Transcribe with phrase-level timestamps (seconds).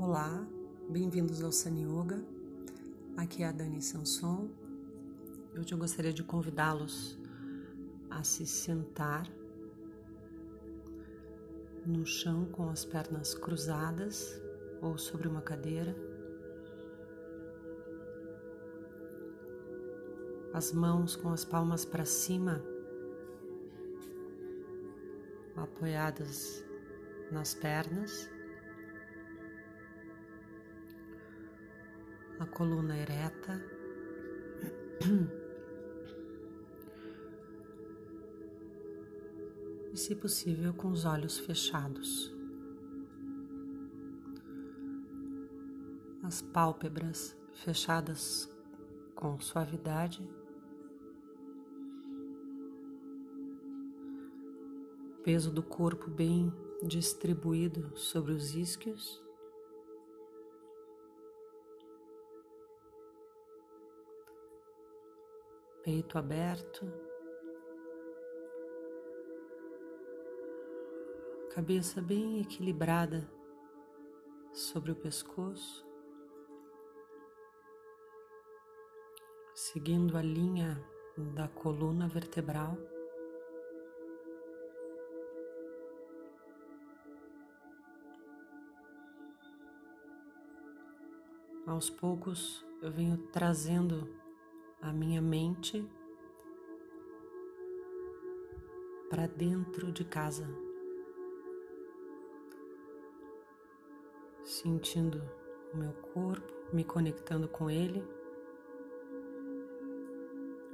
[0.00, 0.46] Olá,
[0.88, 2.24] bem-vindos ao Sun Yoga.
[3.16, 4.48] Aqui é a Dani Sanson.
[5.58, 7.18] Hoje eu gostaria de convidá-los
[8.08, 9.28] a se sentar
[11.84, 14.40] no chão com as pernas cruzadas
[14.80, 15.96] ou sobre uma cadeira.
[20.54, 22.62] As mãos com as palmas para cima,
[25.56, 26.64] apoiadas
[27.32, 28.37] nas pernas.
[32.48, 33.62] Coluna ereta.
[39.92, 42.34] E, se possível, com os olhos fechados.
[46.22, 48.48] As pálpebras fechadas
[49.14, 50.22] com suavidade.
[55.24, 59.27] Peso do corpo bem distribuído sobre os isquios.
[65.88, 66.86] Peito aberto,
[71.54, 73.26] cabeça bem equilibrada
[74.52, 75.88] sobre o pescoço,
[79.54, 80.78] seguindo a linha
[81.34, 82.76] da coluna vertebral.
[91.66, 94.27] Aos poucos eu venho trazendo
[94.80, 95.86] a minha mente
[99.10, 100.46] para dentro de casa,
[104.44, 105.22] sentindo
[105.72, 108.04] o meu corpo, me conectando com ele,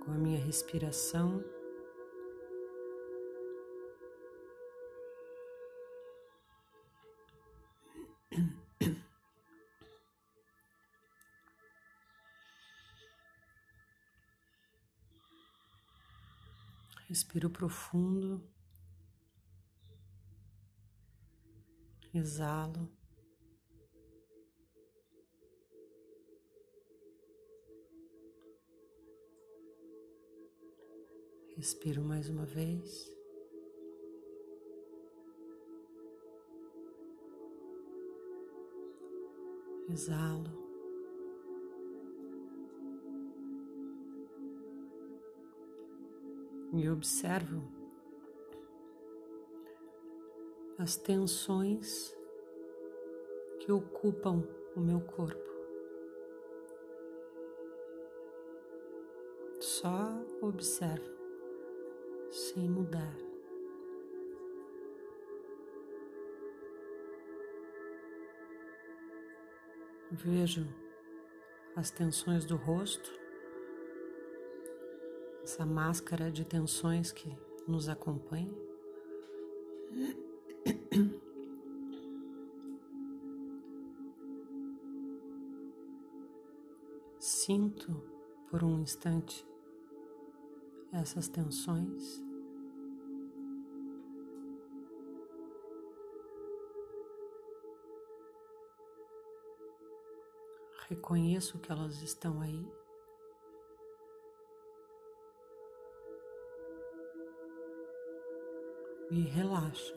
[0.00, 1.44] com a minha respiração.
[17.10, 18.40] Respiro profundo.
[22.14, 22.88] Exalo.
[31.56, 33.12] Respiro mais uma vez.
[39.88, 40.69] Exalo.
[46.72, 47.62] E observo
[50.78, 52.16] as tensões
[53.60, 54.42] que ocupam
[54.74, 55.50] o meu corpo.
[59.60, 61.10] Só observo,
[62.30, 63.14] sem mudar.
[70.10, 70.66] Vejo
[71.76, 73.19] as tensões do rosto,
[75.42, 77.34] essa máscara de tensões que
[77.66, 78.52] nos acompanha.
[87.18, 87.92] Sinto
[88.50, 89.46] por um instante
[90.92, 92.22] essas tensões.
[100.88, 102.79] Reconheço que elas estão aí.
[109.10, 109.94] E relaxa.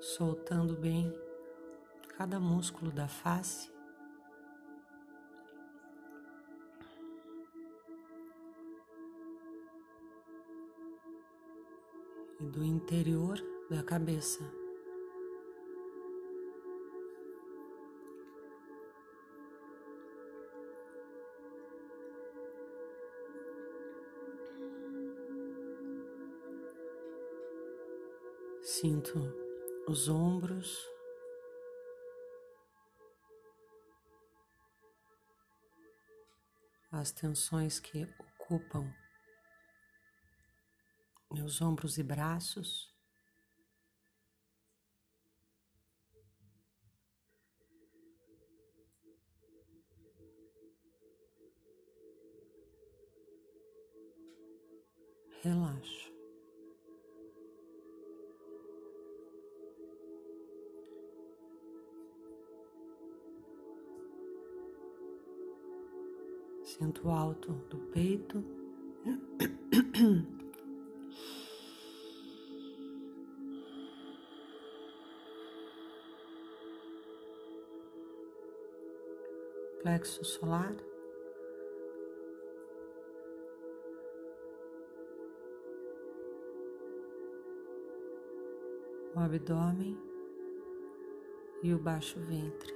[0.00, 1.12] Soltando bem
[2.16, 3.74] cada músculo da face.
[12.38, 14.65] E do interior da cabeça.
[28.80, 29.18] Sinto
[29.88, 30.86] os ombros,
[36.92, 38.92] as tensões que ocupam
[41.32, 42.94] meus ombros e braços.
[55.42, 56.05] Relaxo.
[66.78, 68.44] Sinto alto do peito.
[79.80, 80.76] Plexo solar.
[89.14, 89.96] O abdômen
[91.62, 92.75] e o baixo ventre.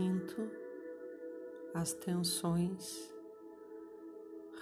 [0.00, 0.50] Sinto
[1.74, 3.14] as tensões,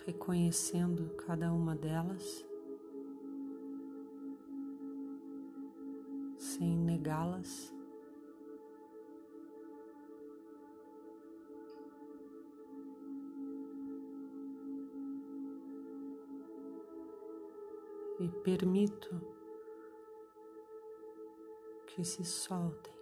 [0.04, 2.44] reconhecendo cada uma delas,
[6.36, 7.72] sem negá-las.
[18.18, 19.20] E permito
[21.86, 22.97] que se soltem.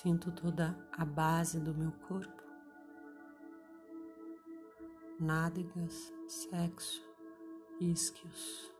[0.00, 2.42] Sinto toda a base do meu corpo,
[5.18, 7.02] nádegas, sexo,
[7.80, 8.72] isquios,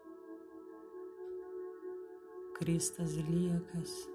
[2.55, 4.09] cristas ilíacas.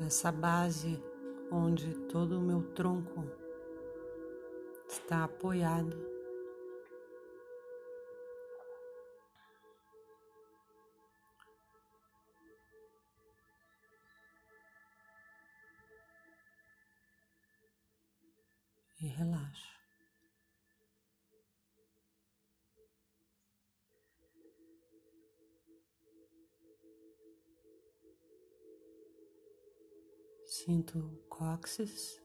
[0.00, 1.00] Essa base
[1.48, 3.24] onde todo o meu tronco
[4.88, 6.09] está apoiado
[19.00, 19.80] e relaxo.
[30.46, 32.20] Sinto o cóccix.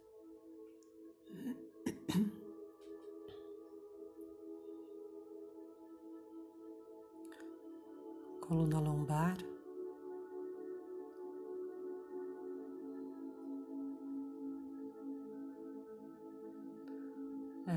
[8.42, 9.55] Coluna lombar.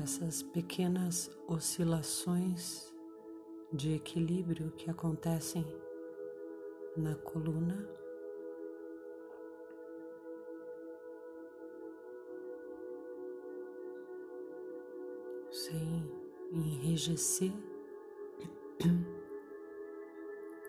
[0.01, 2.93] Essas pequenas oscilações
[3.71, 5.65] de equilíbrio que acontecem
[6.95, 7.87] na coluna.
[15.51, 16.09] Sem
[16.53, 17.51] enrijecer,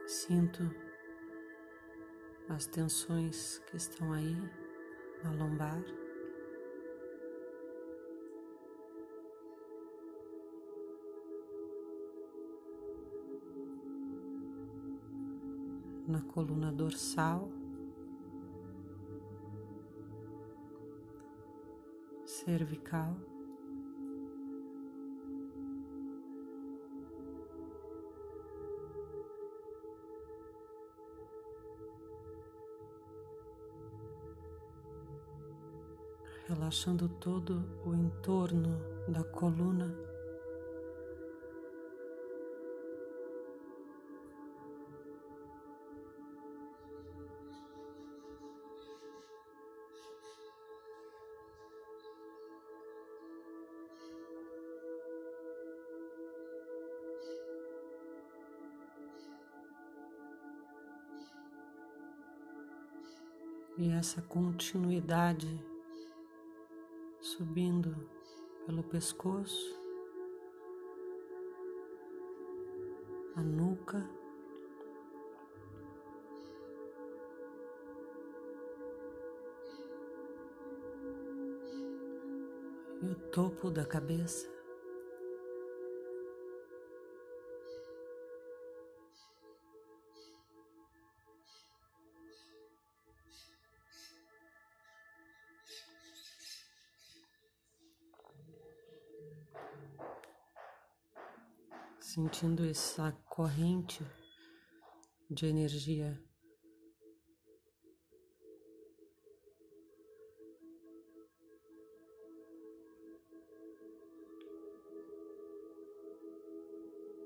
[0.07, 0.63] sinto
[2.49, 4.37] as tensões que estão aí
[5.23, 6.10] na lombar.
[16.11, 17.49] Na coluna dorsal,
[22.27, 23.17] cervical.
[36.49, 38.77] Relaxando todo o entorno
[39.07, 40.10] da coluna.
[63.81, 65.59] E essa continuidade
[67.19, 67.97] subindo
[68.67, 69.81] pelo pescoço,
[73.37, 74.07] a nuca.
[83.03, 84.60] E o topo da cabeça.
[102.21, 104.05] sentindo essa corrente
[105.31, 106.23] de energia.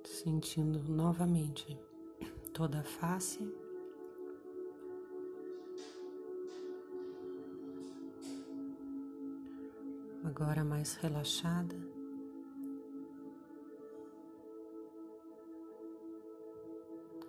[0.04, 1.76] Sentindo novamente
[2.52, 3.52] toda a face.
[10.22, 11.93] Agora mais relaxada.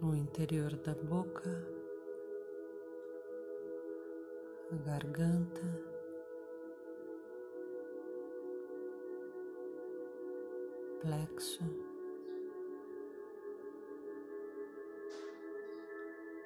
[0.06, 1.50] No interior da boca,
[4.72, 5.64] a garganta,
[11.02, 11.64] plexo,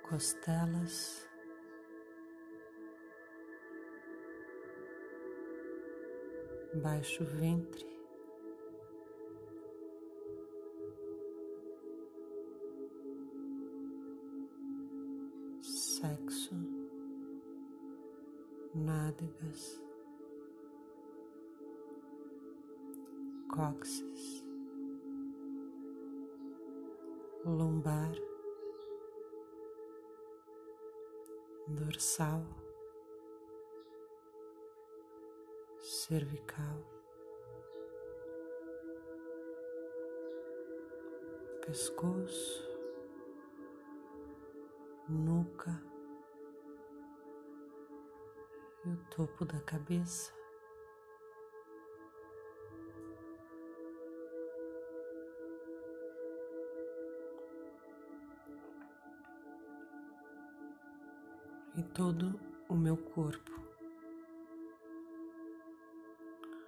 [0.04, 1.28] costelas.
[6.75, 7.99] baixo ventre,
[16.10, 16.56] sexo,
[18.74, 19.80] nádegas,
[23.54, 24.44] cóccix,
[27.46, 28.16] lombar,
[31.68, 32.44] dorsal.
[35.82, 36.84] cervical,
[41.62, 42.68] pescoço,
[45.08, 45.88] nuca
[48.89, 50.34] e o topo da cabeça.
[61.77, 63.60] E todo o meu corpo.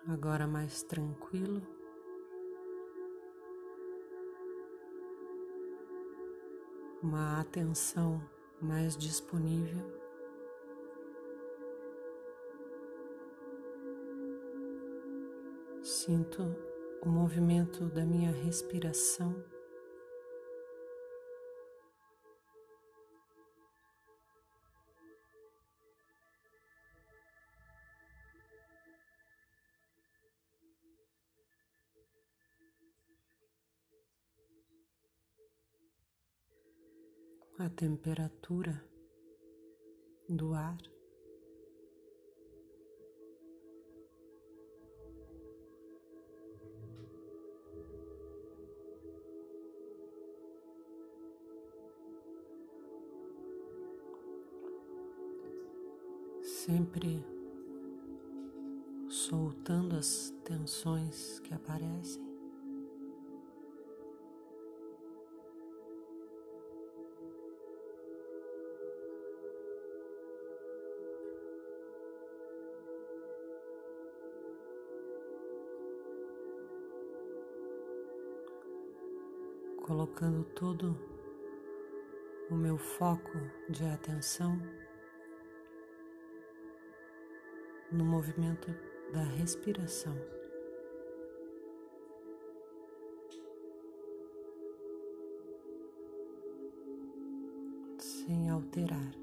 [0.07, 1.61] agora mais tranquilo.
[7.01, 8.21] Uma atenção
[8.61, 10.00] mais disponível.
[16.03, 16.41] Sinto
[17.03, 19.35] o movimento da minha respiração.
[37.59, 38.83] a temperatura
[40.27, 40.77] do ar.
[56.91, 57.25] Sempre
[59.07, 62.21] soltando as tensões que aparecem.
[79.81, 80.97] colocando todo
[82.49, 83.31] o meu foco
[83.69, 84.57] de atenção
[87.91, 88.73] no movimento
[89.13, 90.15] da respiração.
[97.99, 99.20] Sem alterar.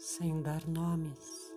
[0.00, 1.54] Sem dar nomes.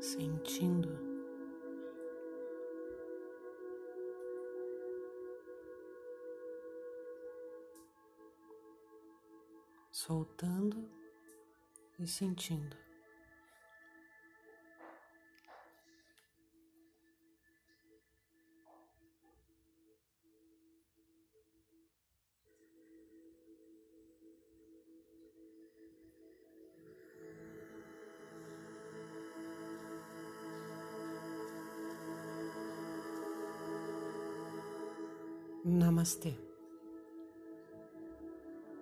[0.00, 1.06] Sentindo
[9.90, 10.88] soltando
[11.98, 12.85] e sentindo.
[36.06, 36.45] Namastê.